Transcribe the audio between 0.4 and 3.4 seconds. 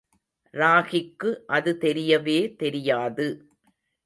ராகிக்கு அது தெரியவே தெரியாது.